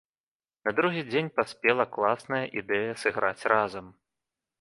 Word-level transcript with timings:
На 0.67 0.71
другі 0.77 1.01
дзень 1.11 1.29
саспела 1.35 1.85
класная, 1.97 2.39
ідэя 2.61 2.97
сыграць 3.03 3.47
разам. 3.55 3.85